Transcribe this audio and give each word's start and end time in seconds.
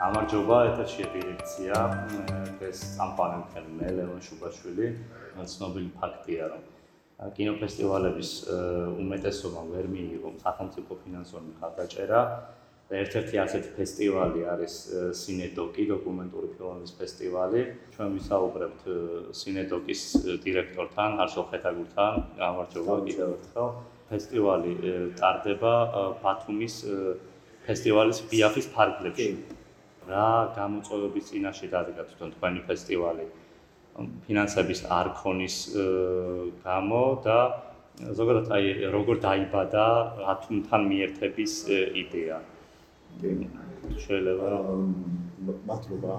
გამარჯობა, 0.00 0.58
ეთერშია 0.64 1.06
დირექცია. 1.12 1.76
ეს 2.64 2.78
სამყარო 2.96 3.36
მთელი 3.44 3.70
მე 3.76 3.88
ლევან 3.96 4.20
შუბაშვილი, 4.24 4.86
ცნობილი 5.52 5.90
ფაქტია, 6.00 6.44
რომ 6.52 6.62
კინოფესტივალების 7.36 8.30
უმეტესობა 8.96 9.60
ვერ 9.72 9.86
მიიღო 9.92 10.30
სახელმწიფო 10.44 10.92
ფინანსური 11.04 11.46
მხარდაჭერა. 11.52 12.20
ერთ-ერთი 13.02 13.36
ასეთი 13.44 13.70
ფესტივალი 13.76 14.40
არის 14.52 14.74
სინედოკი, 15.20 15.82
დოკუმენტური 15.92 16.48
ფილმების 16.56 16.92
ფესტივალი. 16.96 17.60
ჩვენ 17.92 18.08
ვისაუბრებთ 18.16 18.80
სინედოკის 19.36 20.02
დირექტორთან, 20.48 21.10
არშო 21.22 21.42
ხეთაგურთან. 21.52 22.12
გამარჯობა 22.40 22.94
კიდევ 23.04 23.28
ერთხელ. 23.36 23.68
ფესტივალი 24.08 24.72
ტარდება 25.20 25.72
ბათუმის 26.24 26.74
ფესტივალის 27.68 28.18
ბიაფის 28.32 28.66
ფარგლებში. 28.74 29.59
რა 30.08 30.28
გამოწვევების 30.56 31.24
წინაშე 31.30 31.66
დადგა 31.74 32.02
თვითონ 32.08 32.30
თქვენი 32.36 32.60
ფესტივალი? 32.68 33.26
ფინანსების 34.26 34.80
არქონის 34.88 35.56
გამო 36.64 37.04
და 37.24 37.38
ზოგადად 38.00 38.46
აი 38.56 38.64
როგორ 38.96 39.16
დაიბადა 39.26 39.86
ათუნთან 40.32 40.82
მიერთების 40.90 41.52
იდეა? 42.02 42.38
შეიძლება 44.04 44.50
მადლობა. 45.68 46.14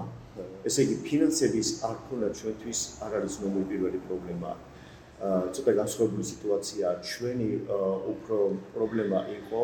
ესე 0.68 0.80
იგი 0.86 0.96
ფინანსების 1.06 1.68
არქონა 1.90 2.28
ჩვენთვის 2.38 2.80
არ 3.04 3.12
არის 3.18 3.34
ნომერ 3.42 3.64
პირველი 3.70 3.98
პრობლემა. 4.06 4.52
ცოტა 5.54 5.72
განსხვავებული 5.80 6.24
სიტუაცია. 6.32 6.86
ჩვენი 7.10 7.48
უფრო 8.12 8.38
პრობლემა 8.74 9.18
იყო 9.38 9.62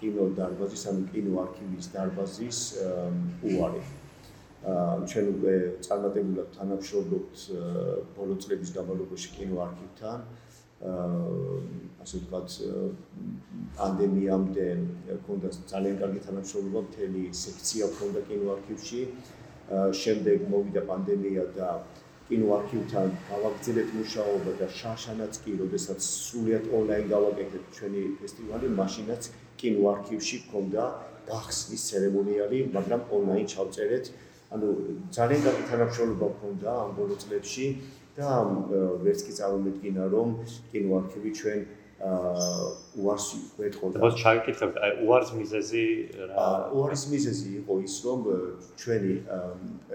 კინო 0.00 0.26
დარბაზის 0.36 0.84
ანუ 0.90 1.02
კინო 1.12 1.32
არქივის 1.44 1.86
დარბაზის 1.94 2.60
უარი. 3.48 3.82
აა 4.60 4.96
ჩვენ 5.08 5.26
უკვე 5.34 5.54
წარმატებულად 5.86 6.48
თანამშრომლობთ 6.56 7.44
ბოლო 8.16 8.34
წლების 8.44 8.70
განმავლობაში 8.76 9.28
კინო 9.36 9.56
არქივთან. 9.66 10.18
აა 10.90 11.60
ასე 12.04 12.14
ვთქვათ 12.20 12.48
პანდემიამდე 13.78 14.66
ქონდა 15.26 15.48
ძალიან 15.72 15.96
კარგი 16.02 16.20
თანამშრომლობა 16.26 16.80
მთელი 16.88 17.22
სექცია 17.44 17.88
ქონდა 17.96 18.20
კინო 18.28 18.46
არქივში. 18.56 19.00
შემდეგ 20.02 20.48
მოვიდა 20.52 20.82
პანდემია 20.90 21.44
და 21.56 21.68
კინო 22.30 22.48
არქივთან 22.56 23.08
გავაგრძელებთ 23.28 23.92
მუშაობა 23.98 24.52
და 24.60 24.66
შაშანაც 24.80 25.38
კი, 25.44 25.52
როდესაც 25.62 26.00
სრულიად 26.06 26.64
ონლაინ 26.78 27.06
გავაკეთეთ 27.10 27.64
ჩვენი 27.76 28.02
ფესტივალი, 28.20 28.66
მაშინაც 28.80 29.22
კინო 29.60 29.82
არქივში 29.92 30.36
გქონდა 30.48 30.84
გახსნის 31.30 31.82
ცერემონიალი, 31.90 32.58
მაგრამ 32.74 33.00
ონლაინ 33.16 33.46
ჩავწერეთ. 33.52 34.06
ანუ 34.50 34.68
ძალიან 35.14 35.40
კარგი 35.46 35.64
თანამშრომლობა 35.70 36.26
გქონდა 36.34 36.70
ამ 36.84 36.90
ბოლო 36.98 37.14
წლებში 37.22 37.66
და 38.16 38.30
ვერც 39.04 39.20
კი 39.26 39.32
წარმოვიდგინა 39.38 40.04
რომ 40.14 40.28
კინო 40.72 40.90
არქივი 41.00 41.30
ჩვენ 41.40 41.60
აა 42.00 42.60
უარს 42.96 43.26
ვეთხოვდა. 43.60 43.96
და 44.00 44.10
ჩაიკითხებთ, 44.24 44.76
აი 44.84 44.92
უარს 45.04 45.30
მიზეზი 45.36 45.84
რა? 46.32 46.44
უარის 46.72 47.04
მიზეზი 47.12 47.48
იყო 47.60 47.74
ის, 47.84 47.94
რომ 48.08 48.20
ჩვენი 48.80 49.12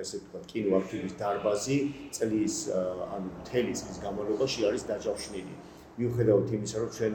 ესე 0.01 0.17
ვთქვათ, 0.21 0.43
კინო 0.51 0.69
არქივის 0.79 1.13
დარბაზი 1.17 1.77
წლის 2.13 2.55
ანუ 3.09 3.27
მთელი 3.41 3.73
წლის 3.79 3.97
განმავლობაში 4.05 4.59
არის 4.69 4.83
დაჯავშნილი. 4.85 5.53
მიუხედავად 5.97 6.47
იმისა, 6.53 6.77
რომ 6.85 6.89
ჩვენ 6.97 7.13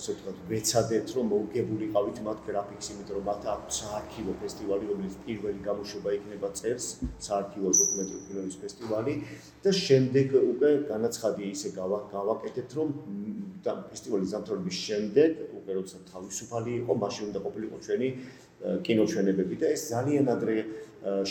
ასე 0.00 0.14
ვთქვათ, 0.16 0.36
ვეცადეთ 0.48 1.10
რომ 1.12 1.26
მოგებულიყავით 1.30 2.18
მათ 2.24 2.38
გრაფიკს, 2.48 2.86
იმიტომ 2.92 3.16
რომ 3.20 3.24
მათ 3.28 3.42
აქვს 3.52 3.80
საარქივო 3.80 4.32
ფესტივალი, 4.40 4.84
რომელიც 4.90 5.14
პირველი 5.26 5.60
გამოშვება 5.68 6.10
იქნება 6.16 6.48
წელს, 6.60 6.86
საარქივო 7.26 7.70
დოკუმენტური 7.80 8.22
ფილმების 8.28 8.56
ფესტივალი. 8.64 9.12
და 9.60 9.70
შემდეგ 9.76 10.26
უკვე 10.40 10.70
განაცხადი 10.88 11.42
ისე 11.52 11.68
გავაკეთეთ, 12.16 12.68
რომ 12.80 12.88
და 13.60 13.72
ფესტივალის 13.92 14.30
დამთავრების 14.34 14.76
შემდეგ, 14.88 15.30
უკვე 15.60 15.72
როცა 15.78 15.96
თავისუფალი 16.12 16.70
იყო, 16.80 16.92
მაშინ 17.04 17.24
უნდა 17.28 17.40
ყოფილიყო 17.44 17.76
ჩვენი 17.84 18.08
კინოჩვენებები 18.60 19.54
და 19.60 19.66
ეს 19.76 19.82
ძალიან 19.92 20.26
ადრე 20.32 20.56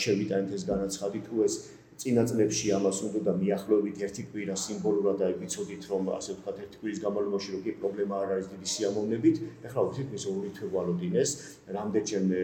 შევიტანეთ 0.02 0.50
ეს 0.54 0.64
განაცხადი 0.66 1.18
თუ 1.26 1.34
ეს 1.46 1.54
წინა 2.00 2.22
წლებში 2.30 2.70
ამას 2.76 2.98
უნდა 3.06 3.20
და 3.28 3.32
მიახლოებით 3.36 3.98
ერთი 4.06 4.22
კვირა 4.32 4.54
სიმბოლურად 4.56 5.24
აი 5.26 5.34
ვიცოდით 5.40 5.82
რომ 5.90 6.06
ასე 6.16 6.30
ვთქვათ 6.36 6.60
ერთი 6.64 6.76
კვირის 6.80 7.00
განმავლობაში 7.04 7.48
როგორი 7.56 7.74
პრობლემა 7.80 8.20
არ 8.24 8.30
არის 8.36 8.46
დიდი 8.52 8.68
სიამოვნებით 8.74 9.36
ეხლა 9.68 9.80
ვიცით 9.88 10.08
მის 10.14 10.24
ორი 10.32 10.50
თვე 10.56 10.68
ვალოდინეს 10.76 11.30
რამდენჯერმე 11.76 12.40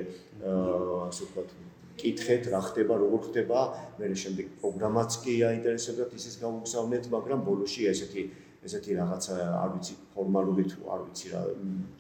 ასე 1.09 1.22
ვთქვათ 1.25 1.49
კითხეთ 1.97 2.50
რა 2.53 2.61
ხდება 2.69 2.94
როგორ 3.00 3.21
ხდება 3.33 3.61
მე 3.97 4.12
შემდეგ 4.22 4.47
პროგრამაც 4.61 5.11
კი 5.25 5.34
აინტერესებდათ 5.50 6.11
ისის 6.21 6.34
გამოგზავნეთ 6.44 7.05
მაგრამ 7.17 7.41
ბოლოში 7.49 7.88
ესეთი 7.93 8.25
ესეთი 8.67 8.93
რაღაცა 9.00 9.34
არ 9.62 9.71
ვიცი 9.73 9.94
ფორმალური 10.12 10.65
თუ 10.69 10.78
არ 10.93 11.00
ვიცი 11.06 11.27
რა 11.33 11.41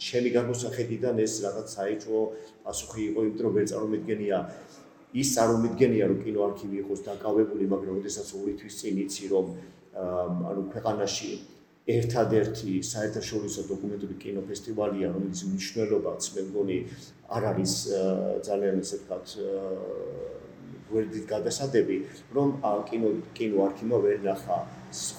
ჩემი 0.06 0.30
განსახედიდან 0.36 1.22
ეს 1.24 1.34
რაღაც 1.46 1.66
საერთო 1.76 2.20
პასუხი 2.66 3.02
იყო 3.10 3.20
იმიტომ 3.26 3.46
რომ 3.46 3.54
ვერ 3.56 3.66
წარმოგედგენია 3.72 4.38
ის 5.14 5.30
არ 5.38 5.50
უმედგენია 5.56 6.06
რომ 6.10 6.18
კინო 6.24 6.40
არქივი 6.46 6.76
იყოს 6.82 7.00
დაკავებული, 7.06 7.64
მაგრამ 7.72 8.00
ოდესაც 8.00 8.28
ორი 8.36 8.54
თვის 8.60 8.74
წინ 8.80 8.96
იცი 9.06 9.24
რომ 9.32 9.46
ანუ 10.50 10.62
ქვეყანაში 10.72 11.30
ერთადერთი 11.86 12.72
საერთაშორისო 12.82 13.62
დოკუმენტური 13.70 14.16
კინოფესტივალია, 14.18 15.10
რომელიც 15.14 15.40
მნიშვნელობაც 15.46 16.22
მე 16.34 16.42
მგონი 16.50 16.78
არ 17.36 17.42
არის 17.52 17.74
ძალიან 18.48 18.82
ესე 18.82 18.96
ვთქვათ 19.02 19.26
გვერდით 20.90 21.24
გადასადები, 21.30 21.96
რომ 22.34 22.48
კინო 22.90 23.08
კინო 23.38 23.56
არქივმა 23.66 23.98
ვერ 24.02 24.18
ნახა 24.26 24.58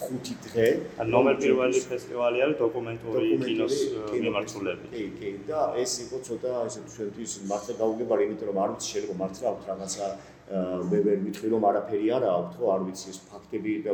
ხუთი 0.01 0.35
დღე. 0.45 0.67
ან 1.01 1.07
ნომერ 1.15 1.35
პირველი 1.43 1.79
ფესტივალი 1.91 2.37
არის 2.45 2.57
დოკუმენტური 2.63 3.27
კინოს 3.43 3.75
მიმართულებით. 4.13 4.87
კი, 4.93 5.03
კი, 5.17 5.29
და 5.49 5.59
ეს 5.83 5.91
იყო 6.05 6.17
ცოტა 6.27 6.51
ესე 6.67 6.81
ჩვენთვის 6.95 7.31
მართლა 7.51 7.73
გაუგებარი, 7.81 8.21
იმიტომ 8.27 8.47
რომ 8.51 8.57
არ 8.63 8.69
ვიცი 8.73 8.87
შეიძლება 8.93 9.15
მართლა 9.21 9.45
აქვს 9.53 9.65
რაღაცა 9.71 10.05
მე 10.47 10.99
ვერ 11.05 11.17
მითხრი 11.27 11.47
რომ 11.51 11.63
არაფერი 11.69 12.07
არა 12.17 12.29
აქვს, 12.39 12.53
ხო, 12.57 12.65
არ 12.75 12.81
ვიცი 12.87 13.07
ეს 13.11 13.19
ფაქტები 13.31 13.71
და 13.85 13.91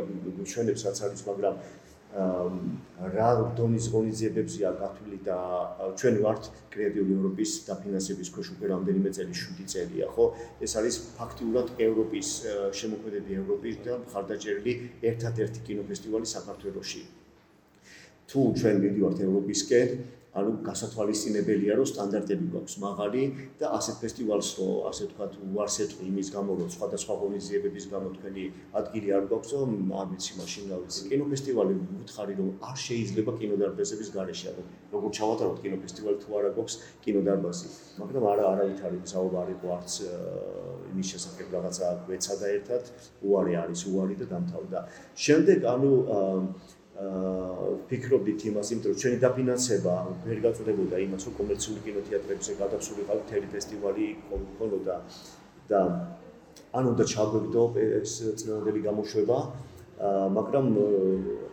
ჩვენებს 0.50 0.82
რაც 0.86 0.98
არის, 1.04 1.20
მაგრამ 1.28 1.54
რა 2.14 3.28
დონის 3.58 3.86
ღონისძიებებია 3.90 4.70
გათვლილი 4.78 5.18
და 5.26 5.38
ჩვენ 5.98 6.18
ვართ 6.22 6.46
კრეატიული 6.70 7.16
ევროპის 7.18 7.50
დაფინანსების 7.66 8.28
ქვეშ 8.34 8.50
უკვე 8.54 8.70
რამდენიმე 8.70 9.10
წელი 9.16 9.34
7 9.34 9.66
წელია 9.72 10.06
ხო? 10.14 10.26
ეს 10.62 10.72
არის 10.78 10.94
ფაქტიურად 11.18 11.74
ევროპის 11.86 12.28
შემოქმედები 12.78 13.38
ევროპის 13.42 13.74
და 13.86 13.98
მხარდაჭერილი 14.06 14.72
ერთადერთი 15.10 15.60
კინოფესტივალი 15.66 16.26
საქართველოში. 16.34 17.02
თუ 18.30 18.40
ჩვენ 18.62 18.74
მივიდივართ 18.78 19.18
ევროპისკენ 19.26 19.88
ანუ 20.34 20.52
გასათვალისწინებელია 20.66 21.74
რომ 21.78 21.88
სტანდარტები 21.90 22.46
გვაქვს 22.54 22.76
მაღალი 22.84 23.22
და 23.60 23.70
ასეთ 23.78 23.96
ფესტივალს 24.02 24.50
რო 24.58 24.68
ასე 24.90 25.02
ვთქვათ 25.08 25.36
უარს 25.54 25.76
ეთქვი 25.84 26.08
იმის 26.10 26.28
გამო 26.34 26.56
რომ 26.60 26.72
სხვადასხვა 26.76 27.14
ღონისძიებების 27.22 27.86
გამო 27.94 28.08
თქვენი 28.18 28.44
ადგილი 28.82 29.14
არ 29.18 29.28
გვაქვს 29.30 29.54
რომ 29.54 29.70
ამიცი 30.04 30.32
მაშინ 30.40 30.64
გავიცი 30.74 31.10
კინოფესტივალი 31.14 31.74
უთხარი 32.02 32.34
რომ 32.40 32.50
არ 32.70 32.78
შეიძლება 32.86 33.36
კინოდარბაზების 33.38 34.10
გარეშე 34.18 34.48
ანუ 34.54 34.64
როგორ 34.94 35.10
ჩავატაროთ 35.18 35.58
კინოფესტივალი 35.64 36.18
თუ 36.22 36.36
არა 36.38 36.50
გვაქვს 36.56 36.76
კინოდარბაზი? 37.04 37.68
მაგრამ 38.00 38.24
არა 38.32 38.44
არავითარი 38.52 38.98
საუბარი 39.10 39.44
არ 39.44 39.50
იყო 39.54 39.68
არც 39.74 39.92
იმის 40.94 41.06
შესახებ 41.14 41.48
რაღაცა 41.54 41.86
გვეცადა 42.06 42.46
ერთად. 42.58 42.82
უარი 43.26 43.52
არის 43.62 43.80
უარი 43.90 44.14
და 44.22 44.26
დამთავრდა. 44.32 44.80
შემდეგ 45.24 45.58
ანუ 45.74 45.90
აა 46.18 46.38
ფიქრობდით 46.94 48.40
იმას, 48.48 48.68
იმიტომ 48.70 48.92
რომ 48.94 48.98
ჩვენი 49.02 49.16
დაფინანსება 49.24 49.94
ვერ 50.26 50.38
გაწოდებოდა 50.46 50.96
იმას, 51.04 51.22
რომ 51.26 51.34
კომერციული 51.40 51.80
კინოთეატრებზე 51.86 52.52
გადასულიყავ 52.62 53.18
თელი 53.30 53.48
ფესტივალი 53.54 54.06
ქონოდა 54.30 54.96
და 55.70 55.80
ანუ 56.78 56.90
და 56.98 57.04
ჩაგვიდო 57.10 57.64
ეს 57.82 58.12
წინანდელი 58.38 58.80
გამოშვება, 58.86 59.38
მაგრამ 60.38 60.66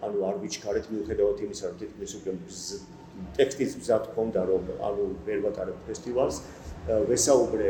ანუ 0.05 0.17
არ 0.29 0.35
ვიჩქარეთ 0.45 0.85
მიუხედავად 0.93 1.37
იმისა, 1.45 1.63
რომ 1.69 1.77
თითქმის 1.81 2.11
უკვე 2.21 2.31
ტექსტის 3.37 3.71
მზად 3.81 4.03
ქონდა, 4.13 4.41
რომ 4.49 4.63
ანუ 4.87 5.03
ვერ 5.25 5.39
ვატარებ 5.45 5.77
ფესტივალს. 5.89 6.37
ვესაუბრე 6.89 7.67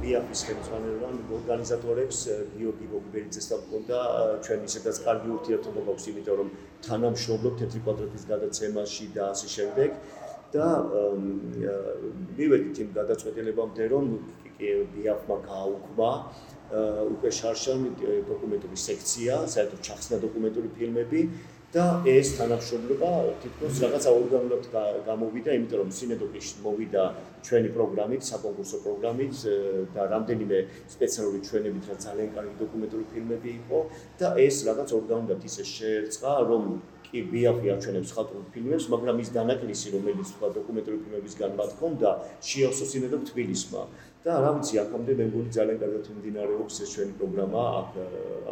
ბიაფის 0.00 0.42
ხელმძღვანელთან 0.48 1.16
ორგანიზატორებს 1.38 2.18
გიორგი 2.56 2.86
გოგბერიძეს 2.92 3.46
და 3.52 3.56
მქონდა 3.60 3.98
ჩვენ 4.46 4.60
ისედაც 4.64 5.00
კარგი 5.04 5.28
ურთიერთობა 5.36 5.80
გვაქვს 5.84 6.06
იმიტომ 6.12 6.38
რომ 6.40 6.48
თანამშრომლობ 6.86 7.54
თეთრი 7.60 7.80
კვადრატის 7.84 8.24
გადაცემაში 8.32 9.04
და 9.16 9.22
ასე 9.36 9.48
შემდეგ. 9.56 9.90
და 10.50 10.66
მივედით 12.38 12.76
იმ 12.82 12.88
გადაწყვეტილებამდე 12.96 13.84
რომ 13.92 14.06
ბიაფმა 14.94 15.36
გააუქმა 15.46 16.10
უკვე 17.14 17.30
შარშან 17.38 17.78
დოკუმენტური 18.30 18.76
სექცია, 18.88 19.34
საერთოდ 19.46 19.80
ჩახსნა 19.86 20.16
დოკუმენტური 20.26 20.68
ფილმები 20.74 21.20
და 21.70 22.02
ეს 22.02 22.32
თანამშრომლობა 22.34 23.10
თითქოს 23.42 23.76
რაღაცა 23.84 24.10
ორგანულად 24.20 24.64
გამოვიდა, 25.06 25.50
იმიტომ 25.54 25.78
რომ 25.80 25.90
სინედოკის 25.94 26.48
მოვიდა 26.64 27.02
ჩვენი 27.46 27.70
პროგრამით, 27.76 28.22
საკონკურსო 28.26 28.78
პროგრამით 28.86 29.34
და 29.94 30.02
რამდენიმე 30.14 30.58
სპეციალური 30.94 31.38
ჩვენებით 31.46 31.84
რა 31.90 31.96
ძალიან 32.06 32.30
კარგი 32.34 32.56
დოკუმენტური 32.62 33.04
ფილმები 33.14 33.50
იყო 33.60 33.78
და 34.18 34.28
ეს 34.46 34.56
რაღაც 34.66 34.88
ორგანულად 34.98 35.46
ისე 35.46 35.64
შეერწყა, 35.76 36.32
რომ 36.50 36.64
კი 37.10 37.18
ბიაფი 37.30 37.68
აჩვენებს 37.74 38.10
ხალხურ 38.16 38.42
ფილმებს, 38.54 38.86
მაგრამ 38.94 39.16
ის 39.24 39.30
დანაკლისი, 39.34 39.88
რომელიც 39.96 40.26
სხვა 40.34 40.48
დოკუმენტური 40.58 40.98
ფილმებისგან 41.04 41.50
მათ 41.58 41.70
ჰქონდა, 41.74 42.10
შეავსო 42.50 42.84
სინედოკ 42.92 43.22
თბილისმა. 43.30 43.82
და 44.20 44.36
რა 44.44 44.50
ვიცი, 44.52 44.74
აქამდე 44.84 45.12
მე 45.16 45.24
მგონი 45.30 45.50
ძალიან 45.56 45.78
კარგად 45.80 46.08
მიმდინარეობს 46.12 46.74
ეს 46.84 46.90
ჩვენი 46.92 47.12
პროგრამა 47.20 47.62
აქ 47.80 47.90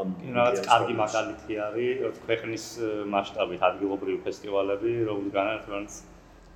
ამ 0.01 0.09
რაღაც 0.37 0.61
კარგი 0.65 0.95
მაგალითი 1.01 1.59
არის 1.65 2.21
ქვეყნის 2.25 2.65
მასშტაბით 3.13 3.61
ადგილობრივი 3.69 4.19
ფესტივალები, 4.25 4.93
რომელგანაც 5.11 5.63
რანც 5.69 5.93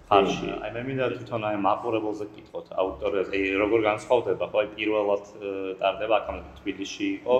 ხარში. 0.09 0.49
აი 0.65 0.71
მე 0.77 0.83
მინდა 0.89 1.07
თვითონ 1.13 1.43
აი 1.49 1.57
მაყურებელზე 1.67 2.27
გითხოთ 2.37 2.67
აუდიტორიაზე, 2.81 3.33
აი 3.37 3.53
როგორ 3.65 3.81
განსხვავდება, 3.91 4.45
ხო 4.49 4.57
აი 4.63 4.69
პირველად 4.81 5.25
ტარდება 5.81 6.15
აქამდე 6.21 6.51
თბილისში 6.61 7.07
იყო 7.21 7.37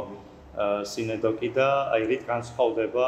სინედოკი 0.53 1.49
და 1.57 1.69
აი 1.97 2.03
რით 2.11 2.23
განსხვავდება 2.29 3.07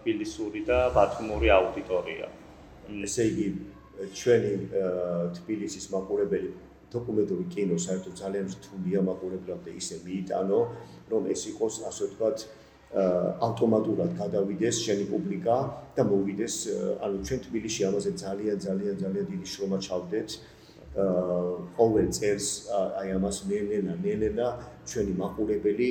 თბილისური 0.00 0.64
და 0.64 0.78
ბათუმური 0.96 1.48
აუდიტორია. 1.52 2.26
ესე 3.04 3.24
იგი 3.30 3.48
ჩვენი 4.16 4.52
თბილისის 5.36 5.84
მაყურებელი 5.92 6.50
დოკუმენტური 6.90 7.44
კინო 7.52 7.76
საერთოდ 7.78 8.14
ძალიან 8.22 8.46
რთულია 8.54 9.00
მაყურებლამდე 9.06 9.70
ისე 9.76 9.96
მიიტანო, 10.06 10.60
რომ 11.12 11.22
ეს 11.34 11.42
იყოს 11.52 11.74
ასე 11.90 12.02
ვთქვათ 12.08 12.38
ავტომატურად 13.46 14.10
გადავიდეს 14.18 14.76
შენი 14.82 15.04
პუბლიკა 15.12 15.56
და 15.94 16.02
მოვიდეს, 16.10 16.54
ანუ 17.04 17.16
ჩვენ 17.28 17.40
თბილისში 17.46 17.82
ამაზე 17.86 18.10
ძალიან 18.24 18.56
ძალიან 18.66 18.96
ძალიან 19.04 19.26
დიდი 19.30 19.46
შრომა 19.52 19.78
ჩავდეთ. 19.86 20.28
აა 20.30 20.50
ყოველ 21.78 22.08
წელს 22.10 22.46
აი 22.74 23.08
ამას 23.14 23.36
ნენენა 23.46 23.94
ნენენა 24.02 24.46
ჩვენი 24.90 25.12
მაყურებელი 25.22 25.88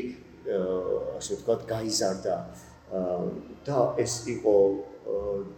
ასე 1.19 1.31
ვთქვათ 1.39 1.61
გაიზარდა 1.73 2.35
და 3.65 3.77
ეს 4.03 4.13
იყო 4.35 4.55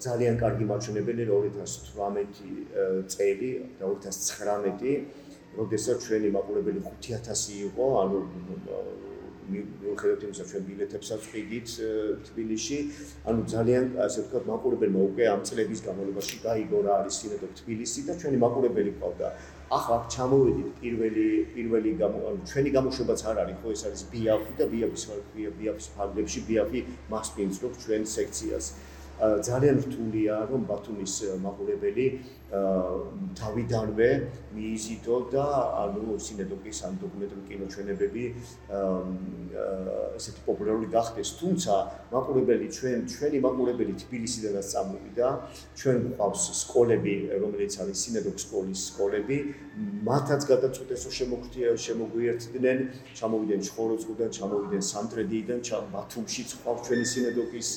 ძალიან 0.04 0.36
კარგი 0.44 0.66
მაჩვენებელი 0.72 1.24
2018 1.32 3.08
წელი 3.14 3.52
და 3.80 3.86
2019 3.88 5.32
როდესაც 5.58 5.98
ჩვენი 6.08 6.30
მაყურებელი 6.32 6.80
5000 6.88 7.56
იყო, 7.68 7.86
ანუ 8.02 8.18
მიუხედავად 9.52 10.22
იმისა, 10.26 10.44
ჩვენ 10.52 10.64
ბილეთებსაც 10.68 11.22
ვყიდით 11.28 11.68
თბილისში, 12.28 12.78
ანუ 13.28 13.42
ძალიან 13.52 13.86
ასე 14.06 14.20
ვთქვათ, 14.24 14.44
მაყურებელმა 14.52 15.00
უკვე 15.12 15.24
ამ 15.34 15.42
წლების 15.48 15.80
განმავლობაში 15.88 16.36
გაიგო 16.46 16.78
რა 16.88 16.94
არის 17.04 17.16
სინედო 17.20 17.48
თბილისი 17.60 18.00
და 18.08 18.14
ჩვენი 18.22 18.38
მაყურებელი 18.44 18.92
ყავდა. 19.02 19.28
ახლა 19.72 19.98
ჩამოვედით 20.14 20.70
პირველი 20.82 21.28
პირველი 21.56 21.92
ჩვენი 22.52 22.70
გამოშვებაც 22.76 23.20
არ 23.32 23.38
არის, 23.44 23.58
ხო 23.62 23.68
ეს 23.72 23.82
არის 23.88 24.02
ბიაფი 24.12 24.54
და 24.60 24.66
ბიაფის 24.74 25.04
ბიაფის 25.60 25.88
ფარგლებში 25.96 26.40
ბიაფი 26.48 26.80
მასპინძლობს 27.14 27.78
ჩვენ 27.84 28.04
სექციას. 28.16 28.66
ძალიან 29.22 29.76
რთულია 29.86 30.36
რომ 30.50 30.62
ბათუმის 30.66 31.14
მაყურებელი 31.46 32.06
თავიდანვე 33.40 34.10
მიიზიდო 34.56 35.18
და 35.34 35.46
ანუ 35.84 36.18
სინედოკის 36.26 36.80
ან 36.88 36.94
დოკუმენტური 37.02 37.44
კინოჩვენებები 37.50 38.24
ესეთი 40.18 40.42
პოპულარული 40.48 40.88
გახდეს 40.96 41.30
თუმცა 41.40 41.74
მაყურებელი 42.14 42.68
ჩვენ 42.78 43.00
ჩვენი 43.14 43.38
მაყურებელი 43.46 43.94
თბილისიდანაც 44.04 44.66
წამოვიდა 44.74 45.28
ჩვენ 45.80 45.98
გვყავს 46.08 46.42
სკოლები 46.62 47.16
რომელიც 47.44 47.74
არის 47.82 47.98
სინედოკ 48.06 48.36
სკოლის 48.46 48.80
სკოლები 48.92 49.38
მათაც 50.12 50.42
გადაწყვეტესო 50.52 51.10
შემოგვთია 51.20 51.70
შემოგვიერთდნენ 51.88 52.78
ჩამოვიდნენ 53.18 53.62
ჩხოროწყუდან 53.68 54.30
ჩამოვიდნენ 54.38 54.84
სამტრედიიდან 54.94 55.60
ბათუმში 55.96 56.44
ყავს 56.64 56.82
ჩვენი 56.88 57.06
სინედოკის 57.12 57.70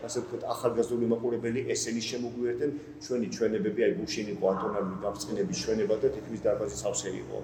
ასე 0.00 0.20
ვთქვათ, 0.24 0.44
ახალგაზრდული 0.48 1.06
მაყურებელი 1.12 1.60
ესენი 1.74 2.02
შემოგვიერთდნენ 2.08 2.70
ჩვენი 3.04 3.26
ჩვენებები, 3.36 3.80
აი 3.84 3.92
გუშინ 4.00 4.26
იყო 4.34 4.44
ანტონალური 4.52 4.89
გამწყინების 5.04 5.56
ჩვენება 5.62 5.94
და 6.02 6.08
თითქმის 6.14 6.40
დარბაზის 6.46 6.82
ავსე 6.88 7.08
იყო. 7.22 7.38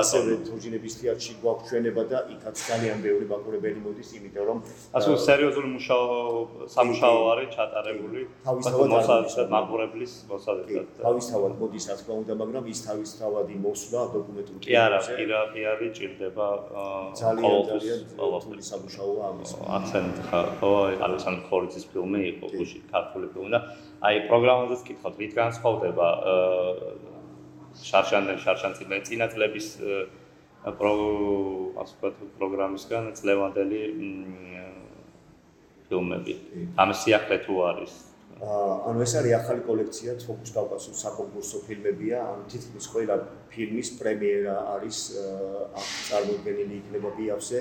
ასევე 0.00 0.30
თურჯინების 0.46 0.92
თეატრში 1.00 1.32
გვაქვს 1.42 1.66
ჩვენება 1.68 2.02
და 2.12 2.18
იქაც 2.34 2.56
ძალიან 2.70 2.98
ბევრი 3.06 3.26
მაყურებელი 3.32 3.80
მოდის, 3.86 4.08
იმიტომ 4.18 4.44
რომ 4.50 4.58
ასე 4.96 5.10
სერიოზული 5.28 5.68
მუშაო 5.76 6.06
სამუშაო 6.76 7.18
არის 7.32 7.48
ჩატარებული. 7.56 8.20
თავისთავად 8.46 9.48
მაყურებლის 9.56 10.12
მოსადებად. 10.30 10.86
თავისთავად 11.06 11.52
მოდის, 11.60 11.84
რა 11.90 11.94
თქმა 12.00 12.14
უნდა, 12.22 12.32
მაგრამ 12.42 12.64
ის 12.72 12.78
თავისთავადი 12.86 13.54
მოსვლა 13.66 14.00
დოკუმენტური 14.16 14.58
კი 14.66 14.74
არა, 14.84 14.98
კი 15.16 15.24
რა, 15.32 15.40
კი 15.52 15.60
არის 15.72 15.90
ჭირდება 15.96 16.46
ძალიან 17.22 17.52
ძალიან 17.72 17.98
რთული 18.52 18.62
სამუშაოა 18.70 19.22
ამის. 19.32 19.50
აქცენტ 19.76 20.16
ხო, 20.28 20.72
ალექსანდრ 21.06 21.42
ხორიძის 21.48 21.84
ფილმი 21.92 22.20
იყო 22.32 22.46
გუში 22.56 22.78
ქართული 22.92 23.26
ფილმი 23.32 23.50
და 23.54 23.60
აი 24.02 24.26
პროგრამაზეც 24.26 24.80
კითხოთ 24.88 25.18
რით 25.22 25.32
განსხვავდება 25.38 26.06
შარშან 27.88 28.24
შარშანცი 28.44 28.84
წინაწლების 29.08 29.68
პრო 30.78 30.94
ასე 31.82 31.94
ვთქვათ 31.98 32.16
პროგრამისგან 32.38 33.12
წლევანდელი 33.18 33.82
ფილმები. 35.86 36.34
ამ 36.82 36.90
სიახლე 36.94 37.36
თუ 37.46 37.54
არის? 37.70 37.92
ანუ 38.42 38.98
ეს 39.06 39.12
არის 39.18 39.32
ახალი 39.38 39.62
კოლექცია 39.66 40.12
ფოკუს 40.26 40.50
კავკასიის 40.56 40.98
საკონკურსო 41.04 41.58
ფილმებია. 41.66 42.18
ანუ 42.32 42.42
თითქმის 42.50 42.86
ყველა 42.92 43.16
ფილმის 43.52 43.88
პრემიერა 44.02 44.56
არის 44.74 44.98
აქ 45.78 45.88
წარმოდგენილი 46.08 46.74
იქნება 46.82 47.10
ბიავზე 47.18 47.60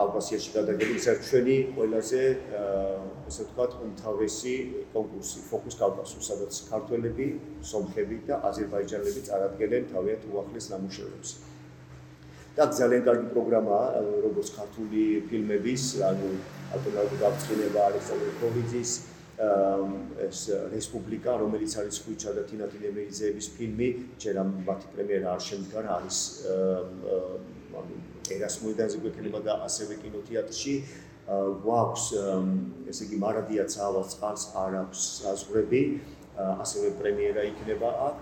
კავკასიაში 0.00 0.50
გადაგები 0.56 0.96
არის 1.04 1.26
ჩვენი 1.28 1.56
ყველაზე 1.76 2.20
ესე 3.28 3.42
ვთქვათ 3.44 3.72
უმთავრესი 3.84 4.54
კონკურსი 4.94 5.38
ფოკუს 5.50 5.76
კავკასიო 5.80 6.20
სადაც 6.30 6.60
ქართველები, 6.72 7.26
სომხები 7.70 8.16
და 8.30 8.40
აზერბაიჯანელები 8.48 9.22
წარადგენენ 9.28 9.88
თავიანთ 9.92 10.22
უახლეს 10.32 10.66
ნამუშევრებს. 10.72 11.30
და 12.56 12.66
ძალიან 12.66 13.02
კარგი 13.06 13.28
პროგრამაა 13.34 14.00
როგორც 14.26 14.48
ქართული 14.58 15.02
ფილმების, 15.30 15.82
ანუ 16.10 16.28
ალტერნატიული 16.74 17.20
გაფრთხილება 17.22 17.80
არის 17.88 18.06
ოლივის 18.48 18.92
ეს 20.26 20.40
რესპუბლიკა, 20.74 21.32
რომელიც 21.44 21.72
არის 21.80 21.96
ხუჩა 22.04 22.30
და 22.36 22.42
თინათი 22.50 22.78
ლემეიძეების 22.84 23.46
ფილმი, 23.56 23.88
ჯერ 24.20 24.34
ამ 24.42 24.50
მათი 24.66 24.86
პრემიერა 24.92 25.28
არ 25.36 25.42
შემდგარ 25.48 25.84
არის 25.96 26.18
ანუ 27.80 28.09
ერასმოიდანზე 28.36 28.98
გვექნება 29.04 29.40
და 29.46 29.52
ასევე 29.66 29.98
კინოთეატრში 30.02 30.74
გვაქვს 31.64 32.04
ესე 32.90 33.02
იგი 33.06 33.18
მარადია 33.24 33.64
ცავალ 33.74 34.06
წყალს 34.12 34.44
არ 34.64 34.76
აქვს 34.82 35.02
საზღვრები 35.20 35.82
ასევე 36.40 36.90
პრემიერა 37.00 37.42
იქნება 37.50 37.90
აქ. 38.08 38.16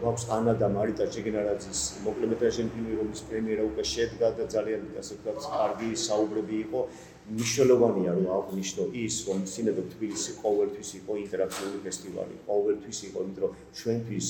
გვაქვს 0.00 0.24
ანა 0.36 0.52
და 0.60 0.68
მარიტა 0.72 1.06
ჯეგენარაძის 1.14 1.80
მოკლემეტრაჟიანი 2.04 2.70
ფილმი 2.74 2.94
რომლის 3.00 3.22
პრემიერა 3.28 3.64
უკვე 3.70 3.84
შედგა 3.92 4.28
და 4.38 4.44
ძალიან 4.54 4.82
ასე 5.02 5.18
ვთქვათ 5.18 5.48
კარგი 5.52 5.90
საუბრები 6.08 6.56
იყო. 6.64 6.80
მნიშვნელოვანია 7.28 8.10
რომ 8.16 8.26
აღნიშნო 8.38 8.84
ის 9.04 9.16
რომ 9.28 9.40
სინედო 9.52 9.82
თბილისი 9.92 10.32
ყოველთვის 10.42 10.90
იყო 11.00 11.12
ინტერაქტიული 11.24 11.78
ფესტივალი 11.86 12.36
ყოველთვის 12.48 12.98
იყო 13.08 13.18
იმიტომ 13.24 13.42
რომ 13.44 13.52
ჩვენთვის 13.80 14.26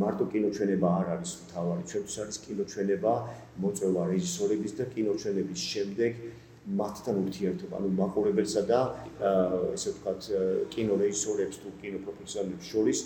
მარტო 0.00 0.24
კინოჩვენება 0.32 0.88
არ 1.00 1.06
არის 1.16 1.30
თავარი, 1.52 1.82
ჩვენთვის 1.90 2.16
არის 2.22 2.36
კინოჩვენება, 2.44 3.12
მოწვევა 3.62 4.02
რეჟისორების 4.12 4.72
და 4.78 4.84
კინოჩვენების 4.94 5.60
შემდეგ 5.72 6.12
მათთან 6.68 7.16
ურთიერთობა, 7.24 7.78
ანუ 7.80 7.88
მაყურებელსა 7.96 8.62
და 8.68 8.80
ესე 9.72 9.94
ვთქვათ, 9.94 10.20
კინორეჟისორებს 10.74 11.56
თუ 11.62 11.68
კინოპროფესიონალებს 11.80 12.66
შორის, 12.72 12.98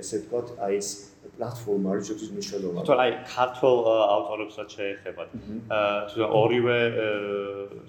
ესე 0.00 0.20
ვთქვათ, 0.22 0.54
აი 0.64 0.78
ეს 0.80 0.88
პლატფორმა 1.36 1.88
არის 1.92 2.04
ჩვენთვის 2.08 2.30
მნიშვნელოვანი. 2.36 2.80
თუმცა 2.80 2.96
აი 3.04 3.10
ქართულ 3.34 3.76
ავტორებსაც 4.16 4.68
შეეხება. 4.76 5.22
აა 5.68 5.98
თუმცა 6.08 6.26
ორივე 6.40 6.78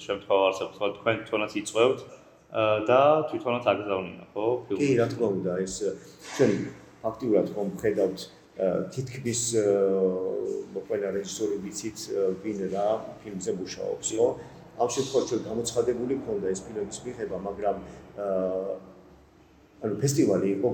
შემთხვევა 0.05 0.43
არსებობს, 0.49 0.75
თქო 0.75 0.87
თქვენ 0.97 1.15
თვითონაც 1.21 1.51
იწევთ 1.61 1.99
და 2.91 3.01
თვითონაც 3.31 3.63
აგზავნინა, 3.71 4.25
ხო? 4.35 4.45
კი, 4.67 4.91
რა 4.99 5.07
თქმა 5.13 5.27
უნდა, 5.37 5.51
ეს 5.63 5.75
ჩვენ 6.35 6.51
აქტიურად 7.07 7.47
ხომ 7.55 7.69
ხედავთ 7.81 8.19
თითქმის 8.93 9.41
ყველა 10.87 11.09
რეჟისორი 11.17 11.55
ვიცით 11.65 11.99
ვინ 12.43 12.59
რა 12.73 12.87
ფილმზე 13.23 13.51
მუშაობს, 13.57 14.07
ხო? 14.17 14.27
ამ 14.81 14.89
შემთხვევაში 14.95 15.35
გამოცხადებული 15.49 16.13
ქონდა 16.25 16.47
ეს 16.53 16.61
ფილმების 16.65 16.99
მიღება, 17.05 17.37
მაგრამ 17.47 17.75
ანუ 19.81 19.95
ფესტივალი 19.97 20.47
იყო 20.61 20.69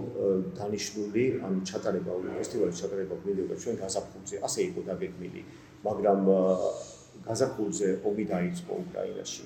დანიშნული, 0.60 1.24
ანუ 1.48 1.58
ჩატარება, 1.64 2.12
ფესტივალის 2.40 2.78
ჩატარება 2.84 3.16
გვინდა 3.24 3.56
ჩვენ 3.56 3.76
გაზაფხულზე, 3.80 4.36
ასე 4.44 4.60
იყო 4.68 4.80
დაგეგმილი, 4.90 5.42
მაგრამ 5.88 6.20
გაზაფხულზე 7.28 7.88
ომი 8.04 8.26
დაიწყო 8.34 8.74
უკრაინაში. 8.84 9.44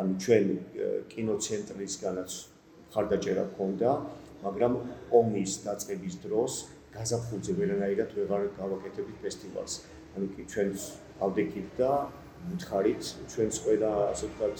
ანუ 0.00 0.12
ჩვენ 0.20 0.44
კინოცენტრისგანაც 1.12 2.30
ხარდაჭერა 2.92 3.44
ქონდა, 3.56 3.90
მაგრამ 4.44 4.72
ომის 5.16 5.52
დაწყების 5.64 6.14
დროს 6.24 6.52
გაზაფხულზე 6.96 7.52
ვერანაირად 7.60 8.10
ვეღარ 8.18 8.44
გავაკეთებით 8.60 9.16
ფესტივალს. 9.24 9.74
ანუ 10.16 10.26
კი 10.34 10.42
ჩვენ 10.52 10.70
ავდექით 11.26 11.68
და 11.78 11.90
მითხარით 12.50 13.02
ჩვენს 13.30 13.56
ყველა 13.64 13.90
ასე 14.10 14.24
ვთქვათ 14.30 14.58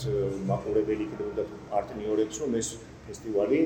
მაყურებელი 0.49 1.05
კიდევ 1.11 1.29
და 1.39 1.43
პარტნიორებს 1.71 2.35
რომ 2.43 2.51
ეს 2.61 2.69
ფესტივალი 3.07 3.59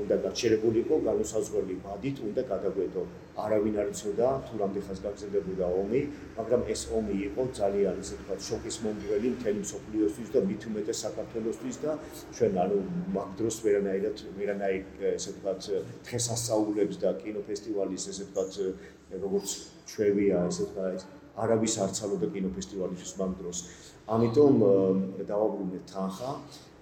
უნდა 0.00 0.16
გაჩერებულიყო 0.24 0.96
განუსაზღვრელი 1.06 1.74
ვადით 1.84 2.16
უნდა 2.28 2.42
გადაგვედო 2.52 3.02
არავინ 3.44 3.76
არ 3.82 3.88
იცოდა 3.92 4.28
თუ 4.48 4.54
რამდენ 4.62 5.00
გაგზელებოდა 5.04 5.66
ომი 5.82 6.00
მაგრამ 6.38 6.62
ეს 6.74 6.82
ომი 6.98 7.16
იყო 7.28 7.42
ძალიან 7.60 7.96
ისე 8.04 8.14
თქვა 8.22 8.36
შოკის 8.48 8.76
მომგვრელი 8.84 9.28
მთელი 9.36 9.60
მსოფლიოსთვის 9.66 10.28
და 10.34 10.40
მით 10.48 10.62
უმეტეს 10.72 10.98
საქართველოსთვის 11.06 11.76
და 11.84 11.92
ჩვენ 12.36 12.52
ანუ 12.64 12.78
მაგ 13.16 13.28
დროს 13.38 13.56
ვერანაირად 13.64 14.16
ვერანაირ 14.40 14.82
ესე 15.16 15.32
თქვა 15.38 15.52
დღესასწაულებს 16.08 16.96
და 17.04 17.10
კინოფესტივალის 17.24 18.04
ესე 18.12 18.24
თქვა 18.32 18.44
როგორც 19.24 19.48
ჩვევია 19.92 20.36
ესე 20.48 20.64
თქვა 20.72 20.86
არავის 21.42 21.74
არ 21.80 21.90
ცალოდა 21.96 22.28
კინოფესტივალის 22.32 23.12
მაგ 23.20 23.32
დროს. 23.40 23.58
ამიტომ 24.14 24.56
დავაბრუნეთ 25.30 25.84
თანხა 25.92 26.30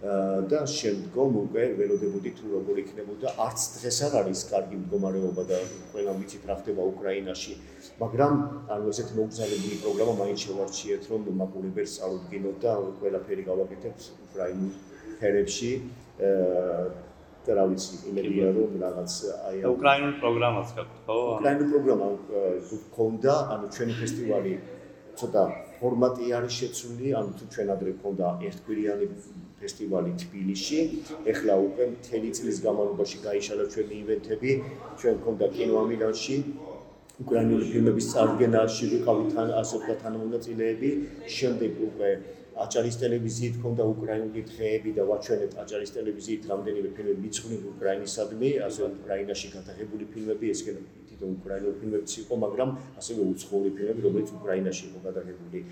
და 0.00 0.61
შემდგომ 0.64 1.35
უკვე 1.45 1.64
ველოდებოდი 1.76 2.30
თუ 2.38 2.47
როგორ 2.54 2.78
იქნებოდა 2.83 3.33
არც 3.45 3.64
დღეს 3.75 3.99
არ 4.07 4.14
არის 4.21 4.40
კარგი 4.49 4.76
მდგომარეობა 4.80 5.42
და 5.50 5.59
ყველა 5.92 6.12
ვიცით 6.21 6.47
რა 6.49 6.54
ხდება 6.61 6.87
უკრაინაში. 6.92 7.52
მაგრამ 8.00 8.33
ანუ 8.73 8.87
ესეთ 8.92 9.11
მოგზაურობრივი 9.19 9.76
პროგრამა 9.85 10.14
მაინც 10.23 10.38
შევარჩიეთ 10.47 11.02
რომ 11.11 11.28
მაგურებელს 11.42 11.92
წარუდგინოთ 12.00 12.57
და 12.64 12.73
ყველაფერი 13.00 13.42
გავაკეთებთ 13.50 14.02
უკრაინულ 14.25 14.73
ფერებში. 15.21 15.73
და 17.45 17.54
რა 17.57 17.64
ვიცი 17.69 17.95
იმედია 18.11 18.49
რომ 18.57 18.73
რაღაც 18.85 19.12
აი 19.49 19.57
უკრაინულ 19.69 20.12
პროგრამას 20.21 20.69
გაქვთ 20.76 20.97
ხო? 21.09 21.16
უკრაინულ 21.40 21.69
პროგრამა 21.73 22.09
გქონდა 22.69 23.35
ანუ 23.52 23.66
ჩვენი 23.75 23.95
ფესტივალი 24.00 24.52
ცოტა 25.21 25.45
ფორმატი 25.80 26.26
არის 26.38 26.54
შეცვლილი 26.60 27.08
ანუ 27.20 27.30
თუ 27.40 27.44
ჩვენ 27.54 27.68
ადრე 27.75 27.90
გქონდა 27.99 28.26
ერთკვირიანი 28.49 29.06
ფესტივალი 29.60 30.12
თბილისში. 30.22 30.80
ეხლა 31.32 31.54
უკვე 31.68 31.84
მთელი 31.94 32.28
წლის 32.37 32.58
განმავლობაში 32.66 33.16
გაიშალა 33.26 33.64
ჩვენი 33.72 33.94
ივენთები. 34.02 34.50
ჩვენ 35.00 35.14
გქონდა 35.20 35.46
კინო 35.56 35.75
ამილანში. 35.84 36.37
უკრაინული 37.22 37.64
ფილმების 37.72 38.06
წარდგენაში 38.12 38.84
ვიყავით 38.92 39.28
თან 39.37 39.49
ასე 39.60 39.75
ვთქვათ 39.80 39.99
თანამონაწილეები. 40.04 40.90
შემდეგ 41.37 41.72
უკვე 41.88 42.10
აჭარის 42.64 42.96
ტელევიზიით 43.00 43.54
გქონდა 43.60 43.84
უკრაინული 43.94 44.40
დღეები 44.50 44.90
და 44.96 45.02
ვაჩვენეთ 45.10 45.52
აჭარის 45.62 45.92
ტელევიზიით 45.96 46.42
რამდენიმე 46.52 46.88
ფილმები 46.96 47.20
მიწყვნილი 47.25 47.66
უკრაინისადმი, 47.75 48.50
ასე 48.68 48.80
უკრაინაში 48.88 49.49
გადაღებული 49.56 50.04
ფილმები, 50.12 50.46
ეს 50.54 50.60
კიდევ 50.66 50.84
უკრაინული 51.27 51.77
ფილმებიც 51.81 52.15
იყო, 52.25 52.35
მაგრამ 52.45 52.71
ასევე 53.00 53.21
უცხოური 53.33 53.71
ფილმები, 53.77 54.07
რომელიც 54.09 54.29
უკრაინაში 54.41 54.85
იყო 54.91 55.00
გადაღებული. 55.09 55.65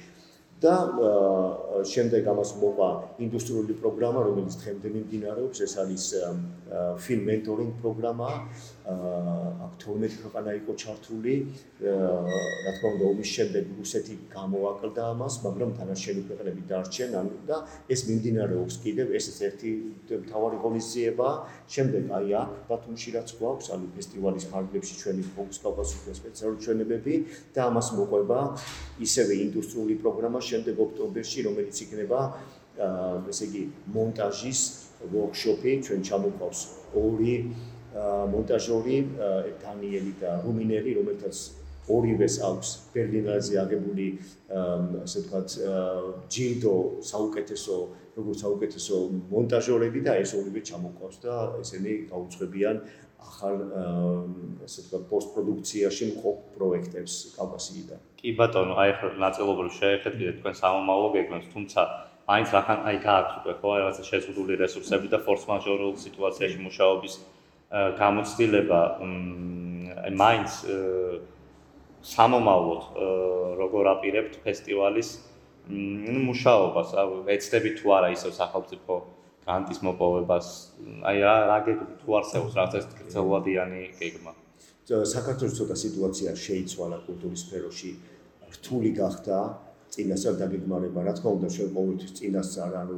და 0.58 0.74
შემდეგ 1.86 2.22
ამას 2.34 2.50
მოყვა 2.58 2.88
ინდუსტრიული 3.22 3.74
პროგრამა, 3.78 4.20
რომელიც 4.26 4.54
დღემდე 4.58 4.88
მიმდინარეობს, 4.94 5.58
ეს 5.62 5.72
არის 5.78 6.04
film 6.98 7.22
mentoring 7.30 7.72
პროგრამა. 7.78 8.28
აქ 8.88 9.72
12 9.84 10.16
ქვეყანა 10.24 10.50
იყო 10.58 10.72
ჩართული. 10.82 11.34
რა 11.84 12.70
თქმა 12.74 12.88
უნდა, 12.94 13.04
ომის 13.12 13.28
შემდეგ 13.36 13.64
რუსეთი 13.78 14.14
გამოაკლდა 14.32 15.02
ამას, 15.12 15.34
მაგრამ 15.44 15.70
თანაშემწე 15.78 16.22
ქვეყნები 16.28 16.62
დარჩენ, 16.70 17.10
ანუ 17.20 17.36
და 17.48 17.56
ეს 17.92 18.00
მიმდინარეობს 18.08 18.74
კიდევ, 18.82 19.06
ეს 19.18 19.26
ერთი 19.48 19.70
მთავარი 20.24 20.56
ღონისძიება. 20.64 21.28
შემდეგ 21.68 22.02
აი 22.18 22.28
აქ 22.42 22.50
ბათუმში 22.68 23.08
რაც 23.16 23.28
გვაქვს, 23.38 23.66
ანუ 23.76 23.86
ფესტივალის 23.94 24.44
ფარგლებში 24.50 24.94
ჩვენი 25.00 25.22
ფოკუს 25.36 25.58
კავკასიის 25.62 26.16
სპეციალური 26.20 26.58
ჩვენებები 26.64 27.14
და 27.54 27.60
ამას 27.68 27.88
მოყვება 27.98 28.38
ისევე 29.06 29.32
ინდუსტრიული 29.46 29.94
პროგრამა 30.02 30.38
შემდეგ 30.50 30.83
ოქტომბერში, 30.87 31.45
რომელიც 31.49 31.83
იქნება 31.85 32.21
ესე 33.28 33.49
იგი 33.49 33.62
მონტაჟის 33.95 34.61
ვორქშოპი, 35.12 35.73
ჩვენ 35.87 36.00
ჩამოყავს 36.09 36.61
ორი 36.99 37.35
მონტაჟორი 38.33 38.99
დანიელი 39.62 40.12
და 40.21 40.31
რუმინელი, 40.45 40.90
რომელთაც 40.99 41.37
ორივეს 41.88 42.35
აქვს 42.45 42.71
ბერლინაზე 42.93 43.55
აგებული 43.64 44.07
ასე 44.52 45.23
ვთქვათ 45.25 45.55
ჯილდო 46.35 46.75
საუკეთესო 47.11 47.76
როგორც 48.19 48.43
საუკეთესო 48.45 48.97
მონტაჟორები 49.33 50.00
და 50.05 50.17
ეს 50.23 50.35
ორივე 50.37 50.61
ჩამოყავს 50.69 51.17
და 51.25 51.35
ესენი 51.62 51.95
გაუძღვებიან 52.12 52.76
ახალ 53.18 53.56
ასე 54.66 54.78
ვთქვათ 54.84 55.04
პოსტპროდუქციაში 55.10 56.04
მყოფ 56.12 56.37
პროექტებს 56.58 57.14
კავკასიიდან. 57.38 57.98
კი 58.18 58.30
ბატონო, 58.38 58.75
აი 58.82 58.88
ახლა 58.94 59.10
ნაწილობრივ 59.26 59.72
შეეხეთქეთ 59.78 60.37
თქვენ 60.42 60.54
სამომავლო 60.62 61.08
გეგმებს, 61.16 61.46
თუმცა 61.54 61.80
აინც 62.28 62.50
ახან 62.60 62.78
აი 62.84 62.96
გააქვთ 63.00 63.34
უკვე 63.40 63.52
ხო 63.60 63.68
რაღაცა 63.80 64.04
შეზღუდული 64.04 64.54
რესურსები 64.60 65.08
და 65.08 65.18
ფორს 65.25 65.44
მაჟორულ 65.48 65.94
სიტუაციაში 65.96 66.58
მუშაობის 66.60 67.14
გამოცდილება 68.00 68.80
აი 70.04 70.12
მაინც 70.22 70.50
სამომავლოდ 72.12 72.82
როგორ 73.60 73.84
აპირებთ 73.94 74.34
ფესტივალის 74.44 75.08
ნუ 75.68 76.20
მუშაობას 76.28 76.92
ეცდები 77.37 77.70
თუ 77.80 77.96
არა 77.96 78.12
ისევ 78.16 78.32
სახელმწიფო 78.40 78.94
განტის 79.49 79.81
მოპოვებას. 79.87 80.47
აი 81.09 81.17
რა 81.25 81.35
რა 81.50 81.59
გეგმით 81.67 81.97
თუ 82.02 82.09
არსებობს 82.21 82.52
რაღაც 82.59 82.75
ეს 82.81 82.87
გრძელვადიანი 82.99 83.83
გეგმა? 84.00 84.33
საქართველოს 84.88 85.55
ცოტა 85.59 85.76
სიტუაცია 85.85 86.31
შეიცვალა 86.45 86.99
კულტურის 87.09 87.40
სფეროში. 87.45 87.90
რთული 88.55 88.90
გახდა 89.00 89.38
წინასწარ 89.93 90.35
დაგეგმარება. 90.43 91.00
რა 91.09 91.12
თქმა 91.17 91.31
უნდა 91.37 91.49
ჩვენ 91.57 91.71
ყოველთვის 91.76 92.12
წინასწარ 92.19 92.73
ანუ 92.83 92.97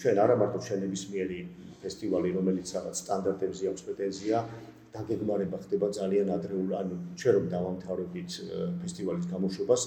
ჩვენ 0.00 0.16
არა 0.24 0.34
მარტო 0.40 0.58
ჩვენების 0.66 1.02
მიერი 1.10 1.38
ფესტივალი, 1.82 2.28
რომელიც 2.38 2.66
რაღაც 2.76 2.96
სტანდარტებზე 3.02 3.64
აქვს 3.70 3.82
პრეტენზია, 3.86 4.38
დაგეგმარება 4.94 5.58
ხდება 5.64 5.86
ძალიან 5.98 6.28
ადრეულ, 6.38 6.70
ანუ 6.80 6.94
ჩვენ 7.18 7.34
რომ 7.36 7.46
დავამთავრებით 7.54 8.30
ფესტივალის 8.82 9.26
გამოშვებას, 9.34 9.82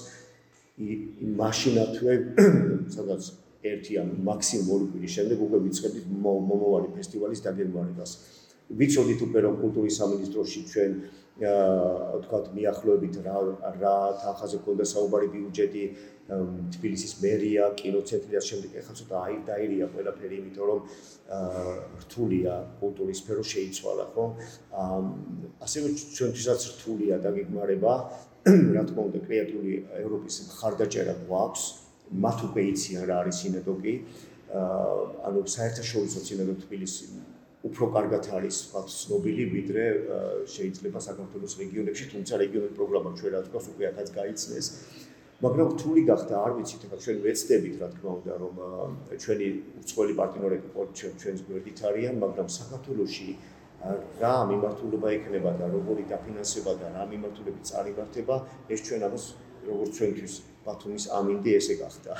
მაშინათვე 1.42 2.12
სადაც 2.96 3.22
ერთი 3.66 3.98
ან 3.98 4.10
მაქსიმუმ 4.28 4.68
ორი 4.74 4.86
კვირის 4.92 5.14
შემდეგ 5.18 5.38
უკვე 5.46 5.58
ვიწყებთ 5.66 6.04
მომავალი 6.26 6.88
ფესტივალის 6.94 7.42
დაგეგმარებას. 7.46 8.10
ვიცოდით 8.68 9.20
უკვე 9.24 9.40
რომ 9.46 9.54
კულტურის 9.62 9.96
სამინისტროში 9.98 10.60
ჩვენ 10.72 10.92
აა 11.38 12.18
თქვათ 12.26 12.46
მიახლოებით 12.54 13.14
რა 13.24 13.36
რა 13.80 13.96
თანხაზე 14.20 14.58
ქონდა 14.66 14.84
საუბარი 14.90 15.28
ბიუჯეტი 15.34 15.84
თბილისის 16.28 17.12
მერია, 17.22 17.72
კინოცენტრი 17.78 18.32
და 18.36 18.42
შემდეგ 18.44 18.70
ახლა 18.82 18.94
ცოტა 19.00 19.16
აი 19.24 19.36
დაირია 19.48 19.86
ყველაფერი, 19.94 20.34
იმიტომ 20.42 20.66
რომ 20.68 20.80
აა 21.38 21.74
რთულია 22.04 22.54
კულტურის 22.82 23.20
სფერო 23.22 23.44
შეიცვალა, 23.54 24.04
ხო? 24.12 24.24
აა 24.82 24.98
ასევე 25.64 25.86
ჩვენთვისაც 26.18 26.60
რთულია 26.74 27.16
დაგეგმარება, 27.24 27.92
რა 28.76 28.82
თქმა 28.88 29.02
უნდა, 29.08 29.18
კრეატიული 29.24 29.72
ევროპის 30.04 30.34
მხარდაჭერა 30.52 31.14
გვაქვს, 31.24 31.64
მათ 32.12 32.38
უკვე 32.48 32.62
იციან 32.72 33.04
რა 33.08 33.16
არის 33.22 33.36
სინედოკი. 33.42 33.94
ანუ 35.28 35.38
საერთაშორისო 35.44 36.18
სინედო 36.24 36.54
თბილისი 36.64 37.04
უფრო 37.68 37.84
კარგად 37.92 38.24
არის 38.38 38.56
თქვა 38.70 38.80
ცნობილი 38.86 39.44
ვიდრე 39.52 39.84
შეიძლება 40.54 40.98
საქართველოს 41.08 41.52
რეგიონებში, 41.58 42.04
თუმცა 42.12 42.34
რეგიონული 42.44 42.72
პროგრამა 42.78 43.10
ჩვენ 43.18 43.30
რა 43.34 43.40
უნდა 43.44 43.64
უკვე 43.72 43.84
ახაც 43.92 44.08
გაიცნეს. 44.14 44.66
მაგრამ 45.38 45.68
რთული 45.74 46.02
გახდა, 46.10 46.34
არ 46.46 46.52
ვიცით, 46.58 46.82
ეხლა 46.86 46.98
ჩვენ 47.04 47.18
ვეცდებით, 47.26 47.74
რა 47.82 47.88
თქმა 47.94 48.10
უნდა, 48.18 48.32
რომ 48.42 48.54
ჩვენი 49.22 49.46
უცხოელი 49.80 50.14
პარტნიორები 50.18 50.68
ჩვენ 50.98 51.12
ჩვენს 51.20 51.40
გვერდით 51.46 51.78
არიან, 51.88 52.14
მაგრამ 52.24 52.48
საქართველოსში 52.58 53.28
რა 54.22 54.34
მიმართულება 54.50 55.08
ექნება 55.18 55.50
და 55.60 55.66
როგორი 55.70 56.02
დაფინანსება 56.10 56.72
და 56.80 56.86
რა 56.94 57.04
მიმართულებით 57.12 57.64
წარიმართება, 57.70 58.34
ეს 58.66 58.80
ჩვენ 58.86 59.00
ამას 59.06 59.24
როგორც 59.68 59.90
ჩვენთვის 59.98 60.34
ბათუმის 60.68 61.04
ამინდი 61.18 61.50
ესე 61.58 61.74
გახდა. 61.80 62.12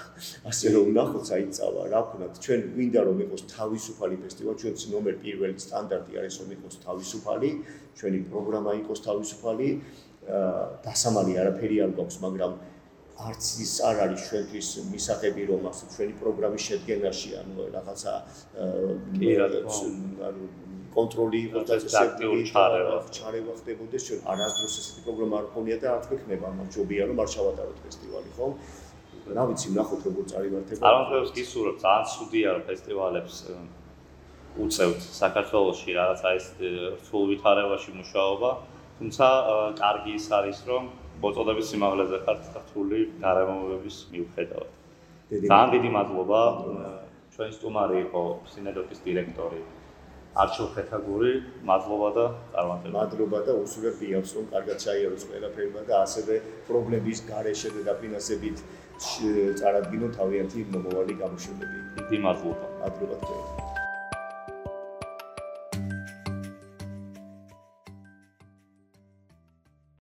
ასე 0.50 0.66
რომ 0.74 0.88
ნახოთ 0.96 1.24
საერთავა, 1.30 1.82
რა 1.92 2.00
ვქნათ, 2.08 2.32
ჩვენ 2.44 2.60
გვინდა 2.72 3.00
რომ 3.08 3.18
იყოს 3.28 3.42
თავისუფალი 3.52 4.16
ფესტივალი, 4.24 4.58
ჩვენც 4.62 4.80
ნომერ 4.92 5.14
პირველი 5.24 5.58
სტანდარტი 5.66 6.12
არის 6.18 6.34
რომ 6.40 6.48
იყოს 6.56 6.74
თავისუფალი, 6.86 7.50
ჩვენი 7.98 8.18
პროგრამა 8.32 8.72
იყოს 8.82 8.98
თავისუფალი. 9.08 9.68
აა 10.28 10.64
დასამალი 10.84 11.32
არაფერი 11.40 11.76
არ 11.84 11.90
გვაქვს, 11.96 12.16
მაგრამ 12.24 12.52
არც 13.18 13.46
ის 13.64 13.72
არ 13.82 14.00
არის 14.04 14.24
ჩვენთვის 14.30 14.68
მისაღები 14.94 15.42
რომ 15.50 15.64
ასე 15.70 15.84
ჩვენი 15.94 16.14
პროგრამის 16.22 16.62
შედგენაში 16.68 17.30
ანუ 17.40 17.64
რაღაცა 17.74 18.12
კი 19.18 19.30
რა 19.40 19.48
ანუ 20.28 20.44
კონტროლი 20.98 21.38
იყოს 21.46 21.64
და 21.94 22.02
აქტიური 22.02 22.42
ჩარევა 22.50 22.98
ჩარევა 23.18 23.52
ხდებოდეს 23.60 24.02
ჩვენ 24.08 24.20
არასდროს 24.34 24.74
ესეთი 24.82 25.00
პროგრამა 25.06 25.34
არ 25.40 25.46
ქონია 25.54 25.76
და 25.82 25.88
არ 25.94 26.02
თქვექნება 26.06 26.44
მაგრამ 26.50 26.68
ჯობია 26.76 27.02
რომ 27.10 27.24
არ 27.24 27.28
ჩავატაროთ 27.34 27.78
ფესტივალი 27.86 28.30
ხო 28.36 28.46
რა 29.28 29.44
ვიცი, 29.48 29.68
ნახოთ 29.76 30.00
როგორ 30.08 30.24
წაივართება. 30.32 30.80
წარმატებებს 30.80 31.32
გისურვებ, 31.36 31.76
ძალიან 31.84 32.04
ცუდია 32.12 32.48
რომ 32.54 32.62
ფესტივალებს 32.68 33.34
უწევთ 34.64 35.00
საქართველოსში 35.22 35.90
რაღაცა 35.98 36.28
ეს 36.38 36.46
რთულ 37.04 37.24
ვითარებაში 37.32 37.90
მუშაობა, 37.98 38.50
თუმცა 38.98 39.26
კარგი 39.82 40.12
ის 40.18 40.26
არის 40.38 40.58
რომ 40.70 40.82
მოწოდების 41.22 41.66
სიმაღლეზე 41.72 42.18
ხართ 42.24 42.42
რთული 42.62 43.00
გარემოებების 43.20 43.96
მიუხედავად. 44.12 44.70
ძალიან 45.28 45.70
დიდი 45.76 45.88
მადლობა. 45.98 46.40
ჩვენი 47.38 47.52
სტუმარი 47.54 47.96
იყო 48.08 48.22
სინედოტის 48.50 48.98
დირექტორი 49.06 49.60
არჩილ 50.42 50.66
ხეთაგური. 50.74 51.32
მადლობა 51.68 52.08
და 52.16 52.24
წარმატება. 52.54 52.94
მადლობა 52.98 53.38
და 53.46 53.52
უსურვებ 53.62 53.94
ბიავს 54.02 54.30
რომ 54.36 54.44
კარგად 54.54 54.76
ჩაიაროს 54.84 55.24
ყველაფერმა 55.30 55.82
და 55.88 55.94
ასევე 56.06 56.34
პრობლემის 56.68 57.18
გარეშე 57.30 57.68
და 57.76 57.80
დაფინანსებით 57.88 58.56
წარადგინო 59.60 60.08
თავიანთი 60.18 60.58
მომავალი 60.74 61.14
გამოშვებები. 61.22 61.78
დიდი 61.98 62.18
მადლობა. 62.26 62.66
მადლობა 62.82 63.16
თქვენ. 63.22 63.67